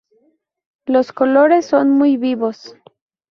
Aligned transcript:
Los 0.87 1.11
colores 1.13 1.67
son 1.67 1.91
muy 1.91 2.17
vivos. 2.17 2.75